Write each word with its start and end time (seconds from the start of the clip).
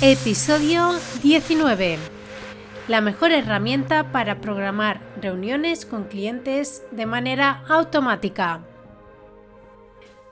Episodio 0.00 0.92
19. 1.24 1.98
La 2.86 3.00
mejor 3.00 3.32
herramienta 3.32 4.12
para 4.12 4.40
programar 4.40 5.00
reuniones 5.20 5.84
con 5.84 6.04
clientes 6.04 6.84
de 6.92 7.04
manera 7.04 7.64
automática. 7.68 8.64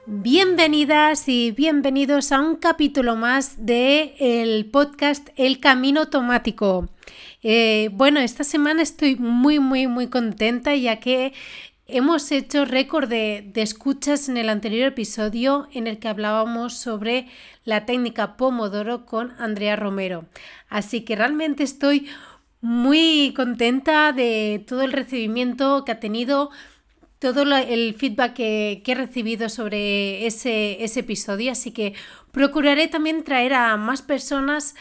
Bienvenidas 0.06 1.28
y 1.28 1.50
bienvenidos 1.50 2.30
a 2.30 2.40
un 2.40 2.54
capítulo 2.54 3.16
más 3.16 3.66
de 3.66 4.14
el 4.20 4.66
podcast 4.66 5.30
El 5.34 5.58
Camino 5.58 6.02
Automático. 6.02 6.88
Eh, 7.42 7.90
bueno, 7.92 8.20
esta 8.20 8.44
semana 8.44 8.82
estoy 8.82 9.16
muy, 9.16 9.58
muy, 9.58 9.88
muy 9.88 10.06
contenta 10.06 10.76
ya 10.76 11.00
que 11.00 11.32
hemos 11.86 12.30
hecho 12.32 12.64
récord 12.64 13.08
de, 13.08 13.48
de, 13.52 13.62
escuchas 13.62 14.28
en 14.28 14.36
el 14.36 14.48
anterior 14.48 14.88
episodio 14.88 15.68
en 15.72 15.86
el 15.86 15.98
que 15.98 16.08
hablábamos 16.08 16.74
sobre 16.74 17.28
la 17.64 17.86
técnica 17.86 18.36
Pomodoro 18.36 19.06
con 19.06 19.32
Andrea 19.38 19.76
Romero. 19.76 20.26
Así 20.68 21.02
que 21.02 21.16
realmente 21.16 21.62
estoy 21.62 22.08
muy 22.60 23.32
contenta 23.36 24.12
de 24.12 24.64
todo 24.66 24.82
el 24.82 24.92
recibimiento 24.92 25.84
que 25.84 25.92
ha 25.92 26.00
tenido 26.00 26.50
todo 27.18 27.42
el 27.42 27.94
feedback 27.94 28.34
que, 28.34 28.82
he 28.84 28.94
recibido 28.94 29.48
sobre 29.48 30.26
ese, 30.26 30.82
ese 30.84 31.00
episodio, 31.00 31.52
así 31.52 31.70
que 31.70 31.94
procuraré 32.30 32.88
también 32.88 33.24
traer 33.24 33.54
a 33.54 33.76
más 33.76 34.02
personas 34.02 34.74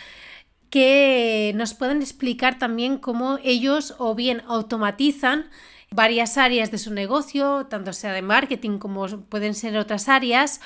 que 0.69 1.53
nos 1.55 1.73
puedan 1.73 2.01
explicar 2.01 2.59
también 2.59 2.97
cómo 2.97 3.39
ellos 3.43 3.95
o 3.97 4.15
bien 4.15 4.41
automatizan 4.47 5.45
varias 5.95 6.37
áreas 6.37 6.71
de 6.71 6.77
su 6.77 6.93
negocio, 6.93 7.67
tanto 7.67 7.93
sea 7.93 8.11
de 8.11 8.21
marketing 8.21 8.77
como 8.77 9.07
pueden 9.29 9.53
ser 9.53 9.77
otras 9.77 10.09
áreas, 10.09 10.61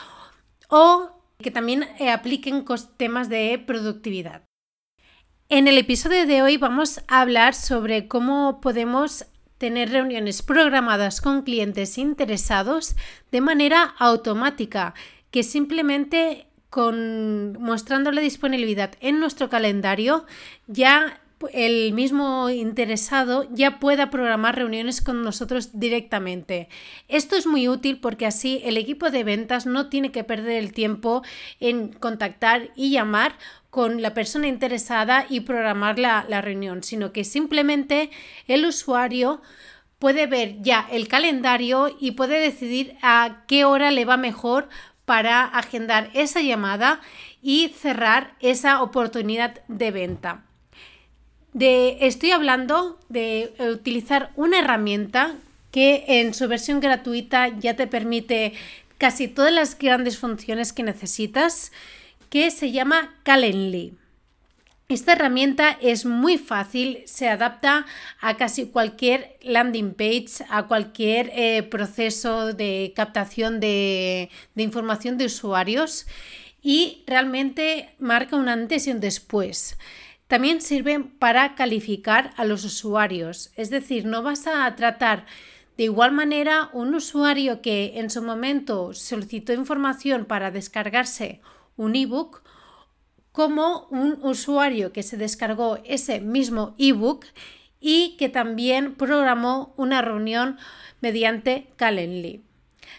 o 0.70 1.10
que 1.38 1.52
también 1.52 1.84
eh, 2.00 2.12
apliquen 2.12 2.66
temas 2.98 3.30
de 3.30 3.64
productividad. 3.66 4.44
En 5.48 5.68
el 5.68 5.78
episodio 5.78 6.28
de 6.28 6.42
hoy 6.42 6.58
vamos 6.58 7.02
a 7.08 7.22
hablar 7.22 7.54
sobre 7.56 8.08
cómo 8.08 8.60
podemos 8.62 9.26
tener 9.58 9.92
reuniones 9.92 10.42
programadas 10.42 11.22
con 11.22 11.44
clientes 11.44 11.98
interesados 11.98 12.96
de 13.32 13.42
manera 13.42 13.96
automática, 13.98 14.94
que 15.32 15.44
simplemente 15.44 16.48
con 16.70 17.54
mostrando 17.60 18.12
la 18.12 18.22
disponibilidad 18.22 18.92
en 19.00 19.20
nuestro 19.20 19.50
calendario 19.50 20.26
ya 20.68 21.19
el 21.54 21.94
mismo 21.94 22.50
interesado 22.50 23.48
ya 23.52 23.80
pueda 23.80 24.10
programar 24.10 24.56
reuniones 24.56 25.02
con 25.02 25.24
nosotros 25.24 25.80
directamente. 25.80 26.70
Esto 27.08 27.36
es 27.36 27.48
muy 27.48 27.68
útil 27.68 28.00
porque 28.00 28.26
así 28.26 28.62
el 28.66 28.78
equipo 28.78 29.10
de 29.10 29.24
ventas 29.24 29.66
no 29.66 29.90
tiene 29.90 30.12
que 30.12 30.24
perder 30.24 30.58
el 30.58 30.74
tiempo 30.74 31.24
en 31.60 31.90
contactar 31.90 32.72
y 32.76 32.92
llamar 32.92 33.38
con 33.70 34.02
la 34.02 34.14
persona 34.14 34.48
interesada 34.48 35.26
y 35.30 35.42
programar 35.42 36.00
la, 36.00 36.26
la 36.28 36.42
reunión, 36.42 36.84
sino 36.84 37.12
que 37.12 37.24
simplemente 37.24 38.10
el 38.48 38.66
usuario 38.66 39.42
puede 40.00 40.28
ver 40.28 40.62
ya 40.62 40.88
el 40.92 41.08
calendario 41.08 41.96
y 42.00 42.12
puede 42.12 42.40
decidir 42.40 42.96
a 43.02 43.44
qué 43.48 43.66
hora 43.66 43.92
le 43.92 44.06
va 44.06 44.18
mejor 44.18 44.70
para 45.06 45.44
agendar 45.44 46.10
esa 46.14 46.42
llamada 46.42 47.02
y 47.42 47.70
cerrar 47.70 48.36
esa 48.42 48.82
oportunidad 48.82 49.62
de 49.68 49.92
venta. 49.92 50.49
Estoy 51.62 52.32
hablando 52.32 52.98
de 53.10 53.54
utilizar 53.60 54.32
una 54.36 54.60
herramienta 54.60 55.36
que 55.72 56.06
en 56.08 56.34
su 56.34 56.48
versión 56.48 56.80
gratuita 56.80 57.50
ya 57.50 57.76
te 57.76 57.86
permite 57.86 58.54
casi 58.98 59.28
todas 59.28 59.52
las 59.52 59.78
grandes 59.78 60.18
funciones 60.18 60.72
que 60.72 60.84
necesitas 60.84 61.72
que 62.30 62.52
se 62.52 62.72
llama 62.72 63.14
Calendly. 63.24 63.94
Esta 64.88 65.12
herramienta 65.12 65.78
es 65.82 66.06
muy 66.06 66.38
fácil, 66.38 67.04
se 67.06 67.28
adapta 67.28 67.86
a 68.22 68.38
casi 68.38 68.68
cualquier 68.68 69.38
landing 69.42 69.94
page, 69.94 70.46
a 70.50 70.66
cualquier 70.68 71.30
eh, 71.36 71.62
proceso 71.64 72.54
de 72.54 72.94
captación 72.96 73.60
de 73.60 74.30
información 74.56 75.18
de 75.18 75.26
usuarios 75.26 76.08
y 76.62 77.04
realmente 77.06 77.90
marca 78.00 78.36
un 78.36 78.50
antes 78.50 78.88
y 78.88 78.92
un 78.92 79.00
después. 79.00 79.78
También 80.30 80.62
sirve 80.62 81.00
para 81.18 81.56
calificar 81.56 82.36
a 82.38 82.46
los 82.46 82.64
usuarios, 82.64 83.52
es 83.56 83.72
decir, 83.72 84.06
no 84.06 84.22
vas 84.22 84.46
a 84.46 84.76
tratar 84.76 85.26
de 85.76 85.86
igual 85.86 86.12
manera 86.12 86.70
un 86.72 86.94
usuario 86.94 87.64
que 87.64 87.94
en 87.96 88.12
su 88.12 88.22
momento 88.22 88.94
solicitó 88.94 89.54
información 89.54 90.26
para 90.26 90.52
descargarse 90.52 91.42
un 91.78 91.96
ebook 91.96 92.44
como 93.32 93.88
un 93.90 94.20
usuario 94.22 94.94
que 94.94 95.02
se 95.02 95.18
descargó 95.18 95.80
ese 95.84 96.22
mismo 96.22 96.76
ebook 96.78 97.26
y 97.80 98.16
que 98.18 98.30
también 98.30 98.94
programó 98.94 99.74
una 99.78 100.04
reunión 100.04 100.60
mediante 101.02 101.74
Calendly. 101.76 102.44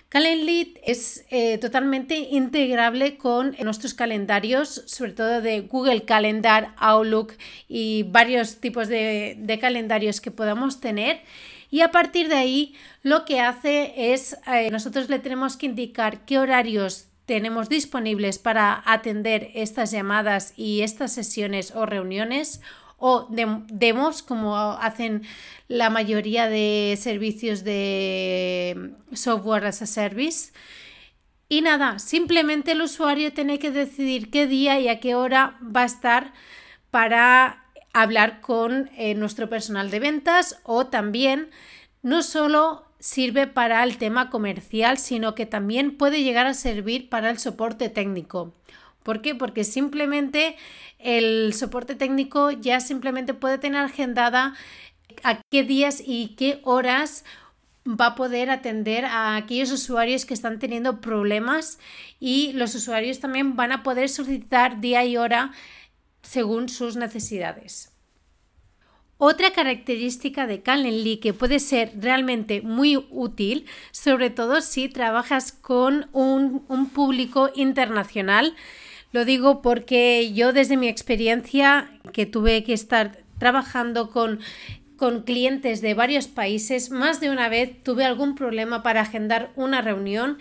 Calendly 0.09 0.75
es 0.85 1.25
eh, 1.31 1.59
totalmente 1.59 2.17
integrable 2.17 3.17
con 3.17 3.57
nuestros 3.63 3.95
calendarios, 3.95 4.83
sobre 4.87 5.13
todo 5.13 5.41
de 5.41 5.61
Google 5.61 6.05
Calendar, 6.05 6.75
Outlook 6.79 7.35
y 7.69 8.05
varios 8.05 8.57
tipos 8.57 8.89
de, 8.89 9.59
calendarios 9.61 10.21
que 10.21 10.31
podamos 10.31 10.81
tener. 10.81 11.23
Y 11.71 11.83
a 11.83 11.93
partir 11.93 12.29
de 12.29 12.35
ahí 12.35 12.75
lo 13.03 13.25
que 13.25 13.41
hace 13.41 14.13
es, 14.13 14.37
eh, 14.47 14.71
nosotros 14.71 15.09
le 15.09 15.21
tenemos 15.21 15.57
que 15.57 15.67
indicar 15.67 16.25
qué 16.25 16.39
horarios 16.39 17.07
tenemos 17.27 17.69
disponibles 17.69 18.41
para 18.41 18.83
atender 18.85 19.53
estas 19.55 19.93
llamadas 19.93 20.53
y 20.57 20.81
estas 20.81 21.13
sesiones 21.13 21.73
o 21.77 21.87
reuniones 21.87 22.61
o 23.01 23.27
demos 23.31 24.23
como 24.23 24.57
hacen 24.57 25.23
la 25.69 25.91
mayoría 25.91 26.49
de 26.49 26.97
servicios 27.01 27.65
de 27.65 28.93
software 29.13 29.67
as 29.67 29.83
a 29.83 29.87
service. 29.87 30.53
Y 31.49 31.63
nada, 31.63 31.99
simplemente 31.99 32.73
el 32.73 32.83
usuario 32.83 33.33
tiene 33.33 33.59
que 33.59 33.73
decidir 33.73 34.31
qué 34.31 34.47
día 34.47 34.79
y 34.79 34.89
a 34.89 35.01
qué 35.01 35.17
hora 35.17 35.59
va 35.65 35.83
a 35.83 35.87
estar 35.87 36.33
para 36.93 37.65
hablar 37.93 38.41
con 38.41 38.89
eh, 38.97 39.15
nuestro 39.15 39.49
personal 39.49 39.91
de 39.91 39.99
ventas 39.99 40.61
o 40.63 40.87
también 40.87 41.51
no 42.03 42.23
solo 42.23 42.87
sirve 43.01 43.47
para 43.47 43.83
el 43.83 43.97
tema 43.97 44.31
comercial, 44.31 44.99
sino 44.99 45.35
que 45.35 45.47
también 45.47 45.97
puede 45.97 46.23
llegar 46.23 46.47
a 46.47 46.55
servir 46.55 47.09
para 47.09 47.31
el 47.31 47.39
soporte 47.39 47.89
técnico. 47.89 48.55
¿Por 49.03 49.23
qué? 49.23 49.35
Porque 49.35 49.65
simplemente 49.65 50.57
el 50.99 51.55
soporte 51.55 51.95
técnico 51.95 52.51
ya 52.51 52.81
simplemente 52.81 53.35
puede 53.35 53.59
tener 53.59 53.83
agendada 53.83 54.55
a 55.23 55.41
qué 55.51 55.63
días 55.63 56.03
y 56.05 56.35
qué 56.37 56.61
horas 56.65 57.25
va 57.87 58.07
a 58.07 58.15
poder 58.15 58.51
atender 58.51 59.05
a 59.07 59.37
aquellos 59.37 59.73
usuarios 59.73 60.25
que 60.25 60.35
están 60.35 60.59
teniendo 60.59 61.01
problemas 61.01 61.79
y 62.19 62.53
los 62.53 62.75
usuarios 62.75 63.21
también 63.21 63.57
van 63.57 63.73
a 63.73 63.83
poder 63.83 64.09
solicitar 64.09 64.81
día 64.81 65.05
y 65.05 65.17
hora 65.17 65.53
según 66.23 66.69
sus 66.69 66.97
necesidades. 66.97 67.91
Otra 69.23 69.53
característica 69.53 70.47
de 70.47 70.63
Calendly 70.63 71.19
que 71.19 71.35
puede 71.35 71.59
ser 71.59 71.93
realmente 71.95 72.63
muy 72.63 73.07
útil, 73.11 73.67
sobre 73.91 74.31
todo 74.31 74.63
si 74.63 74.89
trabajas 74.89 75.53
con 75.53 76.09
un, 76.13 76.89
público 76.95 77.51
internacional, 77.55 78.55
lo 79.13 79.25
digo 79.25 79.63
porque 79.63 80.33
yo 80.33 80.53
desde 80.53 80.77
mi 80.77 80.89
experiencia 80.89 81.91
que 82.13 82.27
tuve 82.27 82.65
que 82.65 82.73
estar 82.73 83.19
trabajando 83.39 84.11
con 84.11 84.41
con 84.97 85.23
clientes 85.23 85.81
de 85.81 85.95
varios 85.95 86.29
países, 86.29 86.91
más 86.91 87.21
de 87.21 87.31
una 87.31 87.49
vez 87.49 87.83
tuve 87.83 88.05
algún 88.05 88.35
problema 88.35 88.83
para 88.83 89.01
agendar 89.01 89.51
una 89.57 89.81
reunión 89.81 90.37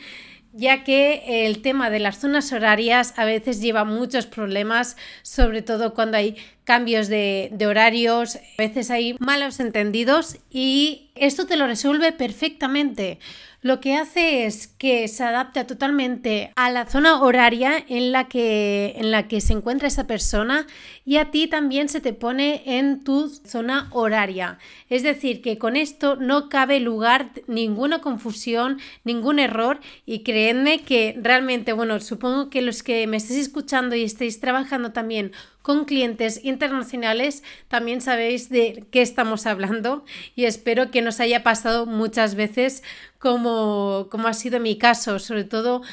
ya 0.53 0.83
que 0.83 1.45
el 1.45 1.61
tema 1.61 1.89
de 1.89 1.99
las 1.99 2.19
zonas 2.19 2.51
horarias 2.51 3.13
a 3.17 3.25
veces 3.25 3.61
lleva 3.61 3.83
muchos 3.83 4.25
problemas, 4.25 4.97
sobre 5.21 5.61
todo 5.61 5.93
cuando 5.93 6.17
hay 6.17 6.35
cambios 6.69 7.07
de, 7.07 7.49
horarios, 7.67 8.35
a 8.35 8.39
veces 8.59 8.91
hay 8.91 9.15
malos 9.19 9.59
entendidos 9.59 10.37
y 10.51 11.09
esto 11.15 11.47
te 11.47 11.57
lo 11.57 11.65
resuelve 11.65 12.11
perfectamente 12.11 13.17
lo 13.61 13.81
que 13.81 13.95
hace 13.95 14.45
es 14.45 14.67
que 14.67 15.07
se 15.09 15.21
adapta 15.21 15.67
totalmente 15.67 16.53
a 16.55 16.69
la 16.69 16.85
zona 16.85 17.21
horaria 17.21 17.83
en 17.89 18.13
la 18.13 18.29
que, 18.29 18.93
en 18.95 19.11
la 19.11 19.27
que 19.27 19.41
se 19.41 19.51
encuentra 19.51 19.89
esa 19.89 20.07
persona 20.07 20.65
y 21.03 21.17
a 21.17 21.29
ti 21.29 21.47
también 21.47 21.89
se 21.89 21.99
te 21.99 22.13
pone 22.13 22.63
en 22.65 23.03
tu 23.03 23.27
zona 23.27 23.89
horaria. 23.91 24.59
Es 24.89 25.03
decir, 25.03 25.41
que 25.41 25.57
con 25.57 25.75
esto 25.75 26.15
no 26.15 26.47
cabe 26.47 26.79
lugar 26.79 27.31
ninguna 27.47 27.99
confusión, 27.99 28.79
ningún 29.03 29.39
error 29.39 29.81
y 30.05 30.23
creedme 30.23 30.79
que 30.79 31.19
realmente, 31.21 31.73
bueno, 31.73 31.99
supongo 31.99 32.49
que 32.49 32.61
los 32.61 32.81
que 32.81 33.07
me 33.07 33.17
estéis 33.17 33.41
escuchando 33.41 33.93
y 33.93 34.03
estéis 34.03 34.39
trabajando 34.39 34.93
también 34.93 35.33
con 35.69 35.85
clientes 35.85 36.43
internacionales, 36.43 37.43
también 37.67 38.01
sabéis 38.01 38.49
de 38.49 38.85
qué 38.89 39.03
estamos 39.03 39.45
hablando 39.45 40.03
y 40.35 40.45
espero 40.45 40.89
que 40.89 41.03
nos 41.03 41.19
haya 41.19 41.43
pasado 41.43 41.85
muchas 41.85 42.33
veces 42.33 42.81
como, 43.19 44.07
como 44.09 44.27
ha 44.27 44.33
sido 44.33 44.59
mi 44.59 44.79
caso, 44.79 45.19
sobre 45.19 45.43
todo 45.43 45.83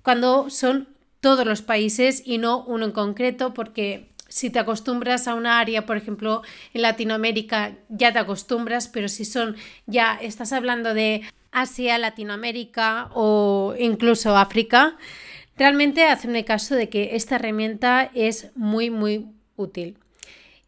cuando 0.00 0.48
son 0.48 0.88
todos 1.20 1.44
los 1.44 1.60
países 1.60 2.22
y 2.24 2.38
no 2.38 2.64
uno 2.64 2.86
en 2.86 2.92
concreto, 2.92 3.52
porque 3.52 4.08
si 4.26 4.48
te 4.48 4.58
acostumbras 4.58 5.28
a 5.28 5.34
una 5.34 5.60
área, 5.60 5.84
por 5.84 5.98
ejemplo, 5.98 6.40
en 6.72 6.80
Latinoamérica 6.80 7.76
ya 7.90 8.14
te 8.14 8.18
acostumbras, 8.18 8.88
pero 8.88 9.06
si 9.06 9.26
son 9.26 9.54
ya 9.84 10.14
estás 10.14 10.54
hablando 10.54 10.94
de 10.94 11.20
Asia, 11.52 11.98
Latinoamérica 11.98 13.10
o 13.12 13.74
incluso 13.78 14.34
África, 14.34 14.96
realmente 15.56 16.04
hazme 16.04 16.44
caso 16.44 16.74
de 16.74 16.88
que 16.88 17.16
esta 17.16 17.36
herramienta 17.36 18.10
es 18.14 18.50
muy 18.54 18.90
muy 18.90 19.26
útil. 19.56 19.98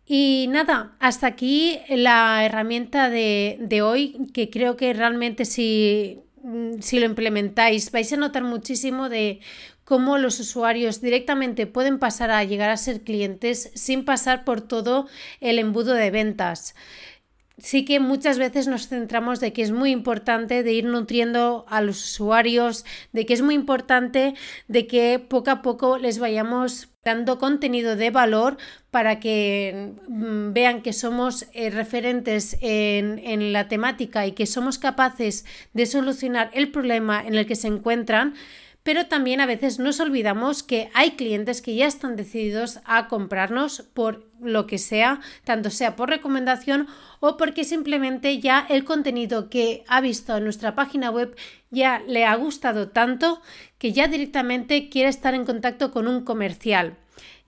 Y 0.07 0.47
nada, 0.49 0.97
hasta 1.01 1.27
aquí 1.27 1.81
la 1.89 2.45
herramienta 2.45 3.11
de, 3.11 3.59
de 3.61 3.83
hoy, 3.83 4.17
que 4.33 4.49
creo 4.49 4.77
que 4.77 4.95
realmente 4.95 5.45
si 5.45 6.23
Mm, 6.43 6.81
si 6.81 6.99
lo 7.01 7.07
implementáis, 7.07 7.91
vais 7.91 8.13
a 8.13 8.17
notar 8.17 8.43
muchísimo 8.45 9.09
de 9.09 9.41
cómo 9.85 10.19
los 10.19 10.39
usuarios 10.41 11.01
directamente 11.01 11.67
pueden 11.67 11.99
pasar 11.99 12.31
a 12.31 12.45
llegar 12.45 12.71
a 12.71 12.77
ser 12.77 13.03
clientes 13.03 13.71
sin 13.75 14.05
pasar 14.05 14.45
por 14.45 14.61
todo 14.61 15.09
el 15.41 15.59
embudo 15.59 15.95
de 15.95 16.11
ventas 16.11 16.75
sí 17.59 17.85
que 17.85 18.01
muchas 18.01 18.39
veces 18.39 18.69
nos 18.69 18.89
centramos 18.89 19.41
de 19.41 19.53
que 19.53 19.63
es 19.63 19.73
muy 19.73 19.91
importante 19.91 20.63
de 20.63 20.73
ir 20.73 20.85
nutriendo 20.85 21.65
a 21.69 21.81
los 21.81 22.03
usuarios, 22.05 22.85
de 23.13 23.27
que 23.27 23.35
es 23.35 23.43
muy 23.43 23.55
importante 23.55 24.35
de 24.69 24.87
que 24.87 25.19
poco 25.19 25.51
a 25.51 25.63
poco 25.63 25.99
les 25.99 26.19
vayamos 26.19 26.89
dando 27.05 27.39
contenido 27.39 27.97
de 27.97 28.11
valor 28.11 28.59
para 28.91 29.19
que 29.19 29.95
mm, 30.09 30.53
vean 30.53 30.83
que 30.83 30.93
somos 30.93 31.47
eh, 31.53 31.71
referentes 31.71 32.57
en, 32.61 33.19
en 33.19 33.53
la 33.53 33.69
temática 33.69 34.27
y 34.27 34.33
que 34.33 34.47
somos 34.47 34.79
capaces 34.79 35.45
de 35.73 35.87
solucionar 35.87 36.51
el 36.55 36.71
problema 36.71 37.25
en 37.27 37.35
el 37.35 37.47
que 37.47 37.57
se 37.57 37.69
encuentran 37.69 38.35
pero 38.89 39.05
también 39.05 39.43
a 39.43 39.45
veces 39.45 39.79
nos 39.79 40.01
olvidamos 40.01 40.63
que 40.63 40.89
hay 40.95 41.11
clientes 41.11 41.61
que 41.61 41.75
ya 41.75 41.87
están 41.87 42.17
decididos 42.17 42.81
a 42.87 43.07
comprarnos 43.07 43.83
por 43.93 44.25
lo 44.41 44.67
que 44.67 44.79
sea, 44.79 45.21
tanto 45.45 45.69
sea 45.69 45.95
por 45.95 46.09
recomendación 46.09 46.87
o 47.21 47.37
porque 47.37 47.65
simplemente 47.65 48.39
ya 48.41 48.65
el 48.71 48.87
contenido 48.87 49.51
que 49.51 49.85
ha 49.89 50.01
visto 50.01 50.39
en 50.39 50.45
nuestra 50.45 50.75
página 50.75 51.11
web 51.11 51.37
ya 51.71 52.03
le 52.07 52.25
ha 52.25 52.35
gustado 52.37 52.89
tanto 52.89 53.41
que 53.79 53.93
ya 53.93 54.09
directamente 54.09 54.89
quiere 54.89 55.09
estar 55.09 55.35
en 55.35 55.45
contacto 55.45 55.91
con 55.91 56.09
un 56.09 56.25
comercial. 56.25 56.97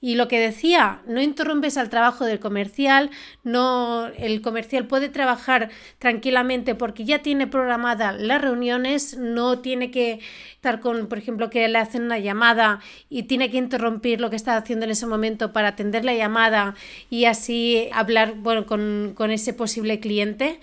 Y 0.03 0.15
lo 0.15 0.29
que 0.29 0.41
decía, 0.41 1.03
no 1.07 1.21
interrumpes 1.21 1.77
al 1.77 1.91
trabajo 1.91 2.25
del 2.25 2.41
comercial, 2.41 3.11
no 3.45 4.07
el 4.17 4.41
comercial 4.41 4.87
puede 4.87 5.11
trabajar 5.11 5.69
tranquilamente 5.99 6.75
porque 6.75 7.05
ya 7.05 7.21
tiene 7.21 7.47
programadas 7.47 8.19
las 8.19 8.41
reuniones, 8.41 9.19
no 9.19 9.59
tiene 9.59 9.91
que 9.91 10.21
estar 10.55 10.81
con, 10.81 11.07
por 11.07 11.19
ejemplo, 11.19 11.51
que 11.51 11.69
le 11.69 11.79
hacen 11.79 12.05
una 12.05 12.19
llamada 12.19 12.81
y 13.11 13.25
tiene 13.25 13.51
que 13.51 13.59
interrumpir 13.59 14.23
lo 14.23 14.31
que 14.31 14.37
está 14.37 14.57
haciendo 14.57 14.87
en 14.87 14.93
ese 14.93 15.07
momento 15.07 15.53
para 15.53 15.69
atender 15.69 16.07
la 16.07 16.15
llamada 16.15 16.75
y 17.11 17.27
así 17.27 17.91
hablar 17.93 18.37
bueno, 18.37 18.65
con, 18.65 19.13
con 19.15 19.31
ese 19.31 19.53
posible 19.53 20.01
cliente. 20.01 20.61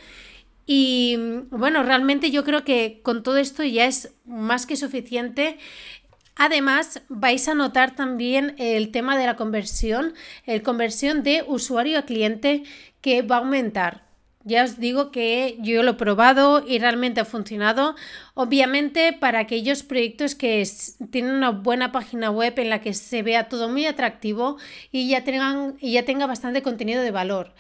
Y 0.69 1.15
bueno, 1.49 1.81
realmente 1.81 2.29
yo 2.29 2.43
creo 2.43 2.63
que 2.63 2.99
con 3.01 3.23
todo 3.23 3.37
esto 3.37 3.63
ya 3.63 3.85
es 3.85 4.13
más 4.25 4.65
que 4.65 4.75
suficiente 4.75 5.57
Además, 6.37 7.01
vais 7.09 7.47
a 7.47 7.55
notar 7.55 7.95
también 7.95 8.53
el 8.59 8.91
tema 8.91 9.17
de 9.17 9.25
la 9.25 9.35
conversión, 9.35 10.13
el 10.45 10.61
conversión 10.61 11.23
de 11.23 11.43
usuario 11.47 11.97
a 11.97 12.03
cliente 12.03 12.63
que 13.01 13.23
va 13.23 13.37
a 13.37 13.39
aumentar. 13.39 14.05
Ya 14.43 14.63
os 14.63 14.79
digo 14.79 15.11
que 15.11 15.57
yo 15.59 15.83
lo 15.83 15.91
he 15.91 15.93
probado 15.95 16.63
y 16.65 16.77
realmente 16.79 17.19
ha 17.19 17.25
funcionado. 17.25 17.95
Obviamente 18.35 19.13
para 19.13 19.39
aquellos 19.39 19.83
proyectos 19.83 20.35
que 20.35 20.65
tienen 21.09 21.33
una 21.33 21.49
buena 21.49 21.91
página 21.91 22.29
web 22.29 22.53
en 22.59 22.69
la 22.69 22.81
que 22.81 22.93
se 22.93 23.23
vea 23.23 23.49
todo 23.49 23.67
muy 23.67 23.87
atractivo 23.87 24.57
y 24.91 25.09
ya, 25.09 25.23
tengan, 25.23 25.75
y 25.81 25.93
ya 25.93 26.05
tenga 26.05 26.27
bastante 26.27 26.61
contenido 26.61 27.01
de 27.01 27.11
valor. 27.11 27.53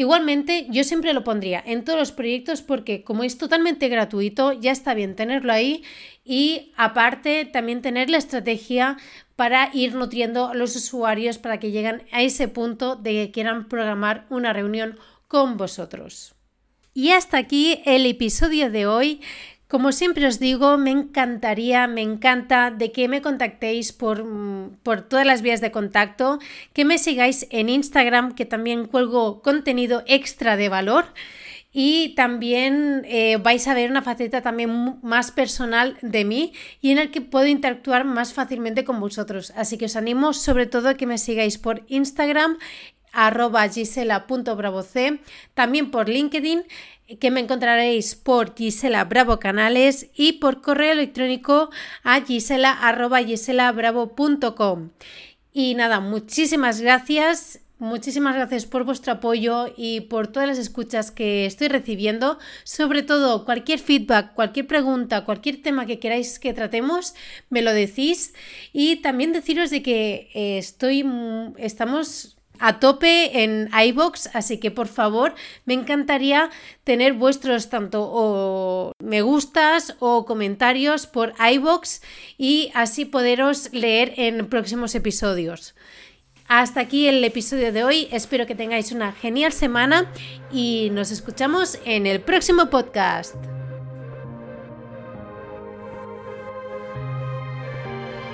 Igualmente, 0.00 0.66
yo 0.70 0.82
siempre 0.82 1.12
lo 1.12 1.24
pondría 1.24 1.62
en 1.66 1.84
todos 1.84 1.98
los 1.98 2.10
proyectos 2.10 2.62
porque 2.62 3.04
como 3.04 3.22
es 3.22 3.36
totalmente 3.36 3.86
gratuito, 3.90 4.54
ya 4.54 4.72
está 4.72 4.94
bien 4.94 5.14
tenerlo 5.14 5.52
ahí 5.52 5.84
y 6.24 6.72
aparte 6.74 7.44
también 7.44 7.82
tener 7.82 8.08
la 8.08 8.16
estrategia 8.16 8.96
para 9.36 9.68
ir 9.74 9.94
nutriendo 9.94 10.46
a 10.46 10.54
los 10.54 10.74
usuarios 10.74 11.36
para 11.36 11.60
que 11.60 11.70
lleguen 11.70 12.02
a 12.12 12.22
ese 12.22 12.48
punto 12.48 12.96
de 12.96 13.12
que 13.12 13.30
quieran 13.30 13.68
programar 13.68 14.24
una 14.30 14.54
reunión 14.54 14.98
con 15.28 15.58
vosotros. 15.58 16.34
Y 16.94 17.10
hasta 17.10 17.36
aquí 17.36 17.82
el 17.84 18.06
episodio 18.06 18.70
de 18.70 18.86
hoy. 18.86 19.20
Como 19.70 19.92
siempre 19.92 20.26
os 20.26 20.40
digo, 20.40 20.78
me 20.78 20.90
encantaría, 20.90 21.86
me 21.86 22.02
encanta 22.02 22.72
de 22.72 22.90
que 22.90 23.06
me 23.06 23.22
contactéis 23.22 23.92
por, 23.92 24.24
mm, 24.24 24.78
por, 24.82 25.02
todas 25.02 25.24
las 25.24 25.42
vías 25.42 25.60
de 25.60 25.70
contacto, 25.70 26.40
que 26.72 26.84
me 26.84 26.98
sigáis 26.98 27.46
en 27.50 27.68
Instagram, 27.68 28.34
que 28.34 28.46
también 28.46 28.86
cuelgo 28.86 29.42
contenido 29.42 30.02
extra 30.08 30.56
de 30.56 30.68
valor. 30.68 31.04
Y 31.72 32.16
también 32.16 33.02
eh, 33.04 33.36
vais 33.36 33.68
a 33.68 33.74
ver 33.74 33.92
una 33.92 34.02
faceta 34.02 34.42
también 34.42 34.98
más 35.02 35.30
personal 35.30 35.96
de 36.02 36.24
mí 36.24 36.52
y 36.80 36.90
en 36.90 36.98
el 36.98 37.12
que 37.12 37.20
puedo 37.20 37.46
interactuar 37.46 38.04
más 38.04 38.34
fácilmente 38.34 38.82
con 38.82 38.98
vosotros. 38.98 39.52
Así 39.54 39.78
que 39.78 39.84
os 39.84 39.94
animo 39.94 40.32
sobre 40.32 40.66
todo 40.66 40.88
a 40.88 40.94
que 40.94 41.06
me 41.06 41.16
sigáis 41.16 41.58
por 41.58 41.84
Instagram 41.86 42.58
arroba 43.12 43.68
gisela.bravoc, 43.68 44.86
también 45.54 45.90
por 45.90 46.08
LinkedIn 46.08 46.64
que 47.18 47.30
me 47.30 47.40
encontraréis 47.40 48.14
por 48.14 48.54
Gisela 48.54 49.04
Bravo 49.04 49.40
Canales 49.40 50.08
y 50.14 50.34
por 50.34 50.60
correo 50.60 50.92
electrónico 50.92 51.70
a 52.04 52.20
gisela 52.20 52.72
arroba 52.72 53.22
giselabravo.com. 53.22 54.90
Y 55.52 55.74
nada, 55.74 56.00
muchísimas 56.00 56.80
gracias. 56.80 57.60
Muchísimas 57.80 58.34
gracias 58.34 58.66
por 58.66 58.84
vuestro 58.84 59.14
apoyo 59.14 59.72
y 59.74 60.02
por 60.02 60.28
todas 60.28 60.46
las 60.46 60.58
escuchas 60.58 61.10
que 61.10 61.46
estoy 61.46 61.68
recibiendo. 61.68 62.38
Sobre 62.62 63.02
todo, 63.02 63.46
cualquier 63.46 63.78
feedback, 63.78 64.34
cualquier 64.34 64.66
pregunta, 64.66 65.24
cualquier 65.24 65.62
tema 65.62 65.86
que 65.86 65.98
queráis 65.98 66.38
que 66.38 66.52
tratemos, 66.52 67.14
me 67.48 67.62
lo 67.62 67.72
decís. 67.72 68.34
Y 68.74 68.96
también 68.96 69.32
deciros 69.32 69.70
de 69.70 69.82
que 69.82 70.28
eh, 70.34 70.58
estoy, 70.58 71.06
estamos 71.56 72.36
a 72.60 72.78
tope 72.78 73.42
en 73.42 73.68
iBox, 73.72 74.30
así 74.34 74.58
que 74.58 74.70
por 74.70 74.86
favor 74.86 75.34
me 75.64 75.74
encantaría 75.74 76.50
tener 76.84 77.14
vuestros 77.14 77.70
tanto 77.70 78.02
o 78.02 78.92
me 79.02 79.22
gustas 79.22 79.96
o 79.98 80.24
comentarios 80.26 81.06
por 81.06 81.32
iBox 81.52 82.02
y 82.38 82.70
así 82.74 83.04
poderos 83.04 83.72
leer 83.72 84.14
en 84.16 84.46
próximos 84.48 84.94
episodios. 84.94 85.74
Hasta 86.46 86.80
aquí 86.80 87.06
el 87.06 87.22
episodio 87.22 87.72
de 87.72 87.84
hoy, 87.84 88.08
espero 88.10 88.44
que 88.44 88.56
tengáis 88.56 88.90
una 88.90 89.12
genial 89.12 89.52
semana 89.52 90.10
y 90.52 90.88
nos 90.90 91.12
escuchamos 91.12 91.78
en 91.84 92.06
el 92.06 92.20
próximo 92.20 92.70
podcast. 92.70 93.36